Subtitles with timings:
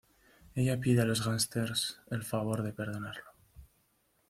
[0.55, 3.33] Ella pide a los gánsteres el favor de perdonarlo.